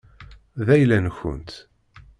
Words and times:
D 0.65 0.67
ayla-nkent. 0.75 1.49